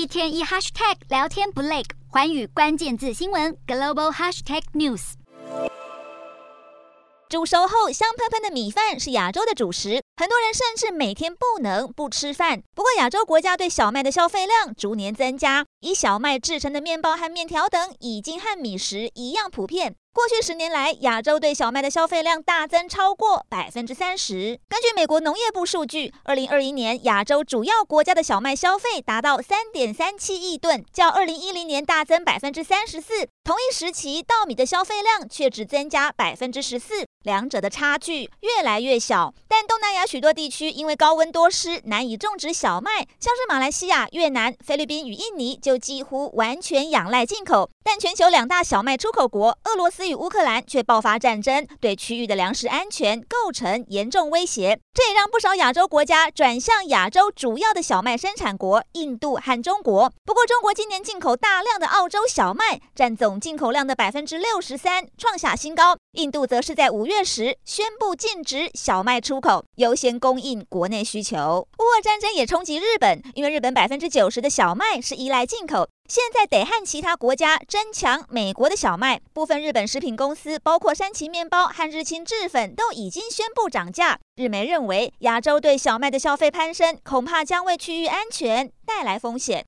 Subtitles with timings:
[0.00, 5.12] 一天一 hashtag 聊天不累，寰宇关键字新闻 global hashtag news。
[7.28, 12.62] 煮熟后香喷喷的米饭是亚洲的主食，很多人甚至每天不能不吃饭。
[12.74, 19.96] 不过，亚洲国家对小麦的消费量逐年增加，以小麦制成的面包和面条等已经和米食一样普遍。
[20.12, 24.58] 过去十年来，亚洲对小麦的消费量大增超过百分之三十。
[24.68, 33.28] 根据美国农业部数据，二零二一年亚洲主要国家的小麦消费达到三点三七亿吨，较二零一零年大增百分之三十四。
[33.44, 39.32] 同一时期，稻米的消费量却只增加百分之十四，两者的差距越来越小。
[39.60, 47.68] 但东南亚许多地区因为高温多湿，难以种植小麦，像是马来西亚、越南、菲律宾与印尼就几乎完全仰赖进口。
[47.84, 54.80] 但全球两大小麦出口国俄罗斯与乌克兰却爆发战争，对区域的粮食安全构成严重威胁。
[54.94, 60.10] 这也让不少亚洲国家转向亚洲主要的小麦生产国印度和中国。
[60.24, 65.98] 不过，中国今年进口大量的澳洲小麦，占总进口量的百分之六十三，创下新高。
[66.12, 71.66] 印度则是在五月时宣布禁止小麦出口优先供应国内需求。
[71.78, 75.88] 乌俄战争也冲击日本，因为日本百分之九十的小麦是依赖进口。
[76.08, 84.18] 现在得和其他国家争抢美国的小麦，部分日本食品公司，包括山崎面包和日清制粉，都已经宣布涨价。
[84.34, 89.58] 日媒认为，亚洲对小麦的消费攀升，恐怕将为区域安全带来风险。